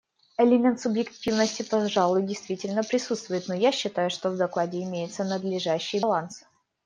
Элемент 0.39 0.79
субъективности, 0.81 1.61
пожалуй, 1.61 2.23
действительно 2.23 2.81
присутствует, 2.81 3.47
но 3.47 3.53
я 3.53 3.71
считаю, 3.71 4.09
что 4.09 4.31
в 4.31 4.35
докладе 4.37 4.81
имеется 4.81 5.23
надлежащий 5.23 5.99
баланс. 5.99 6.43